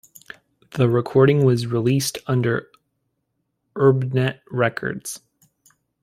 The 0.71 0.89
recording 0.89 1.45
was 1.45 1.67
released 1.67 2.17
under 2.25 2.71
Urbnet 3.77 4.39
records. 4.49 5.19